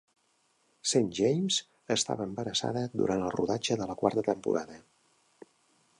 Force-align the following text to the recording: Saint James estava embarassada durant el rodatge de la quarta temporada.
Saint 0.91 1.09
James 1.17 1.57
estava 1.97 2.27
embarassada 2.29 2.83
durant 3.03 3.27
el 3.29 3.35
rodatge 3.39 3.81
de 3.83 3.91
la 3.93 3.99
quarta 4.03 4.25
temporada. 4.33 4.83